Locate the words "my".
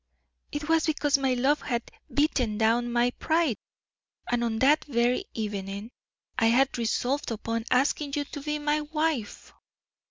1.19-1.35, 2.91-3.11, 8.57-8.81